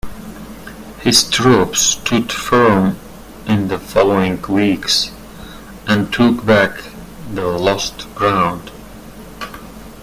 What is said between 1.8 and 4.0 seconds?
stood firm in the